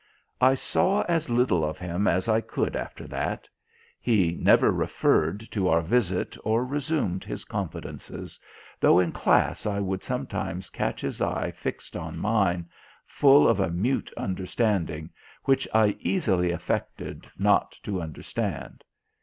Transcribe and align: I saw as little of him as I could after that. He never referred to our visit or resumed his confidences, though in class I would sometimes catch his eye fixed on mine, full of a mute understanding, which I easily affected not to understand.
I 0.41 0.55
saw 0.55 1.03
as 1.03 1.29
little 1.29 1.63
of 1.63 1.77
him 1.77 2.07
as 2.07 2.27
I 2.27 2.41
could 2.41 2.75
after 2.75 3.05
that. 3.09 3.47
He 3.99 4.31
never 4.41 4.71
referred 4.71 5.41
to 5.51 5.67
our 5.67 5.83
visit 5.83 6.35
or 6.43 6.65
resumed 6.65 7.23
his 7.23 7.43
confidences, 7.43 8.39
though 8.79 8.97
in 8.97 9.11
class 9.11 9.67
I 9.67 9.79
would 9.79 10.03
sometimes 10.03 10.71
catch 10.71 11.01
his 11.01 11.21
eye 11.21 11.51
fixed 11.51 11.95
on 11.95 12.17
mine, 12.17 12.67
full 13.05 13.47
of 13.47 13.59
a 13.59 13.69
mute 13.69 14.11
understanding, 14.17 15.11
which 15.43 15.67
I 15.71 15.95
easily 15.99 16.49
affected 16.49 17.29
not 17.37 17.77
to 17.83 18.01
understand. 18.01 18.83